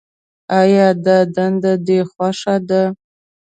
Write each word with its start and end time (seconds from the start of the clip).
آیا 0.59 0.87
دا 1.05 1.17
دنده 1.35 1.73
دې 1.87 1.99
خوښه 2.11 2.55
ده. 2.69 2.83